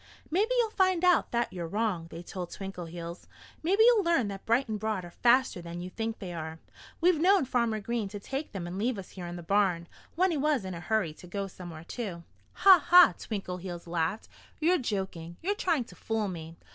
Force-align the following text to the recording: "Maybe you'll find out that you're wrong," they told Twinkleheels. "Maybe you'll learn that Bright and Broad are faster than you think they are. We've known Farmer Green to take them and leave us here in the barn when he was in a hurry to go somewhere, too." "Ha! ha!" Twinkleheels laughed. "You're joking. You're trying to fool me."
"Maybe 0.31 0.49
you'll 0.57 0.71
find 0.71 1.03
out 1.05 1.29
that 1.31 1.53
you're 1.53 1.67
wrong," 1.67 2.07
they 2.09 2.23
told 2.23 2.49
Twinkleheels. 2.49 3.27
"Maybe 3.61 3.83
you'll 3.83 4.03
learn 4.03 4.29
that 4.29 4.47
Bright 4.47 4.67
and 4.67 4.79
Broad 4.79 5.05
are 5.05 5.11
faster 5.11 5.61
than 5.61 5.79
you 5.79 5.91
think 5.91 6.17
they 6.17 6.33
are. 6.33 6.57
We've 7.01 7.19
known 7.21 7.45
Farmer 7.45 7.79
Green 7.79 8.09
to 8.09 8.19
take 8.19 8.51
them 8.51 8.65
and 8.65 8.79
leave 8.79 8.97
us 8.97 9.11
here 9.11 9.27
in 9.27 9.35
the 9.35 9.43
barn 9.43 9.87
when 10.15 10.31
he 10.31 10.37
was 10.37 10.65
in 10.65 10.73
a 10.73 10.79
hurry 10.79 11.13
to 11.13 11.27
go 11.27 11.45
somewhere, 11.45 11.83
too." 11.83 12.23
"Ha! 12.53 12.83
ha!" 12.87 13.13
Twinkleheels 13.15 13.85
laughed. 13.85 14.27
"You're 14.59 14.79
joking. 14.79 15.37
You're 15.39 15.53
trying 15.53 15.83
to 15.83 15.95
fool 15.95 16.27
me." 16.27 16.57